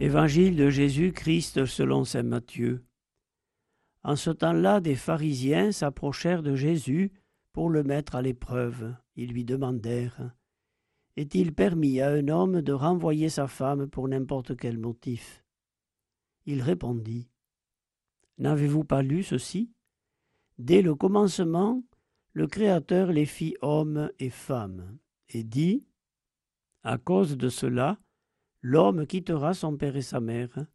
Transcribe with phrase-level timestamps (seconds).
[0.00, 2.84] Évangile de Jésus-Christ selon saint Matthieu.
[4.02, 7.12] En ce temps-là, des pharisiens s'approchèrent de Jésus
[7.52, 8.92] pour le mettre à l'épreuve.
[9.14, 10.34] Ils lui demandèrent
[11.16, 15.44] Est-il permis à un homme de renvoyer sa femme pour n'importe quel motif?
[16.44, 17.30] Il répondit
[18.38, 19.70] N'avez-vous pas lu ceci?
[20.58, 21.84] Dès le commencement,
[22.32, 24.98] le Créateur les fit hommes et femmes,
[25.28, 25.86] et dit
[26.82, 27.96] À cause de cela,
[28.66, 30.66] L'homme quittera son père et sa mère,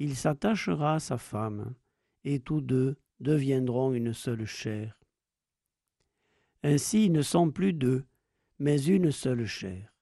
[0.00, 1.76] il s'attachera à sa femme,
[2.24, 4.98] et tous deux deviendront une seule chair.
[6.64, 8.04] Ainsi ne sont plus deux,
[8.58, 9.94] mais une seule chair.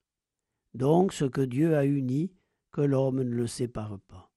[0.73, 2.33] Donc ce que Dieu a uni,
[2.73, 4.33] que l'homme ne le sépare pas.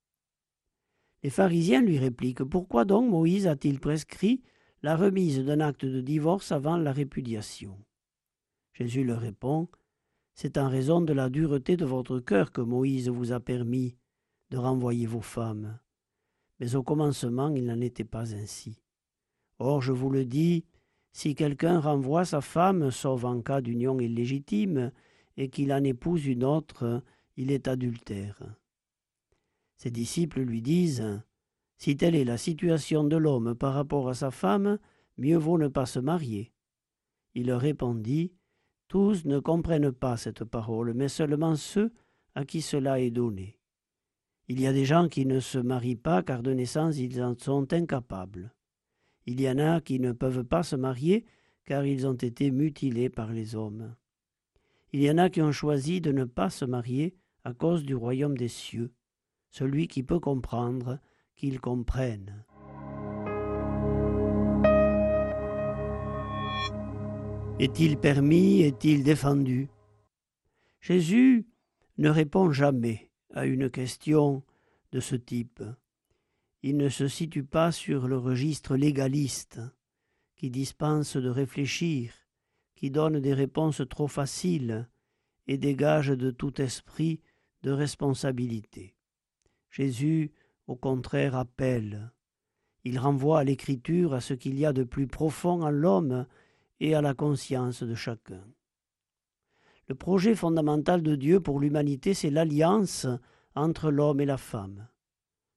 [1.23, 4.44] Les pharisiens lui répliquent Pourquoi donc Moïse a-t-il prescrit
[4.81, 7.81] la remise d'un acte de divorce avant la répudiation?
[8.73, 9.69] Jésus leur répond
[10.38, 13.97] c'est en raison de la dureté de votre cœur que Moïse vous a permis
[14.52, 15.80] de renvoyer vos femmes.
[16.59, 18.83] Mais au commencement, il n'en était pas ainsi.
[19.58, 20.63] Or, je vous le dis,
[21.11, 24.91] si quelqu'un renvoie sa femme, sauf en cas d'union illégitime,
[25.38, 27.02] et qu'il en épouse une autre,
[27.35, 28.39] il est adultère.
[29.75, 31.19] Ses disciples lui disent
[31.80, 34.77] Si telle est la situation de l'homme par rapport à sa femme,
[35.17, 36.53] mieux vaut ne pas se marier.
[37.33, 38.36] Il leur répondit
[38.88, 41.91] tous ne comprennent pas cette parole, mais seulement ceux
[42.35, 43.59] à qui cela est donné.
[44.47, 47.38] Il y a des gens qui ne se marient pas car de naissance ils en
[47.38, 48.53] sont incapables.
[49.25, 51.25] Il y en a qui ne peuvent pas se marier
[51.65, 53.95] car ils ont été mutilés par les hommes.
[54.93, 57.93] Il y en a qui ont choisi de ne pas se marier à cause du
[57.93, 58.93] royaume des cieux.
[59.49, 60.99] Celui qui peut comprendre,
[61.35, 62.45] qu'il comprenne.
[67.59, 69.67] Est-il permis Est-il défendu?
[70.80, 71.48] Jésus
[71.98, 74.43] ne répond jamais à une question
[74.92, 75.64] de ce type.
[76.61, 79.59] Il ne se situe pas sur le registre légaliste
[80.36, 82.14] qui dispense de réfléchir,
[82.76, 84.87] qui donne des réponses trop faciles
[85.48, 87.21] et dégage de tout esprit
[87.64, 88.93] de responsabilité.
[89.71, 90.32] Jésus,
[90.67, 92.11] au contraire, appelle.
[92.83, 96.27] Il renvoie à l'écriture, à ce qu'il y a de plus profond en l'homme
[96.80, 98.43] et à la conscience de chacun.
[99.88, 103.08] Le projet fondamental de Dieu pour l'humanité, c'est l'alliance
[103.55, 104.88] entre l'homme et la femme.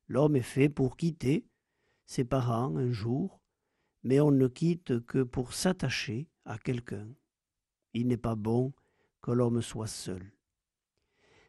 [0.07, 1.47] L'homme est fait pour quitter
[2.07, 3.41] ses parents un jour,
[4.03, 7.09] mais on ne quitte que pour s'attacher à quelqu'un.
[7.93, 8.73] Il n'est pas bon
[9.21, 10.33] que l'homme soit seul.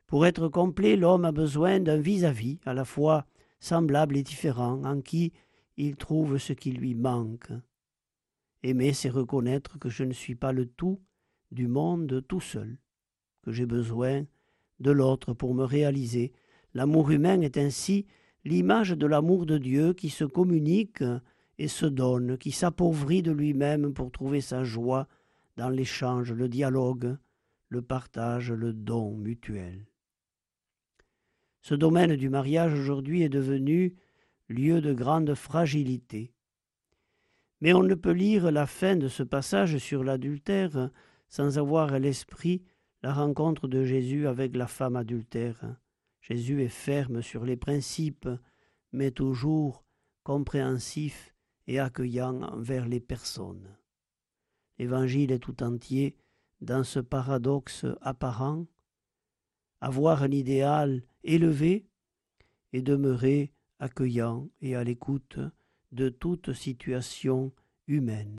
[0.08, 3.26] Pour être complet, l'homme a besoin d'un vis-à-vis à la fois
[3.60, 5.32] semblable et différent, en qui
[5.78, 7.52] il trouve ce qui lui manque,
[8.64, 11.02] Aimer, c'est reconnaître que je ne suis pas le tout
[11.52, 12.78] du monde tout seul,
[13.42, 14.24] que j'ai besoin
[14.80, 16.32] de l'autre pour me réaliser.
[16.74, 18.06] L'amour humain est ainsi
[18.46, 21.04] l'image de l'amour de Dieu qui se communique
[21.58, 25.08] et se donne, qui s'appauvrit de lui-même pour trouver sa joie
[25.58, 27.18] dans l'échange, le dialogue,
[27.70, 29.86] le partage, le don mutuel.
[31.62, 33.96] Ce domaine du mariage aujourd'hui est devenu
[34.50, 36.34] lieu de grande fragilité.
[37.62, 40.90] Mais on ne peut lire la fin de ce passage sur l'adultère
[41.30, 42.64] sans avoir à l'esprit
[43.04, 45.78] la rencontre de Jésus avec la femme adultère.
[46.22, 48.30] Jésus est ferme sur les principes,
[48.92, 49.84] mais toujours
[50.24, 51.34] compréhensif
[51.68, 53.78] et accueillant envers les personnes.
[54.78, 56.16] L'Évangile est tout entier
[56.60, 58.66] dans ce paradoxe apparent,
[59.80, 61.88] avoir un idéal élevé
[62.74, 65.40] et demeurer accueillant et à l'écoute
[65.92, 67.52] de toute situation
[67.88, 68.30] humaine.